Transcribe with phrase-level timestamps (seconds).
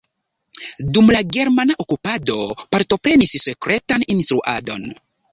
[0.97, 2.37] Dum la germana okupado
[2.75, 4.89] partoprenis sekretan instruadon.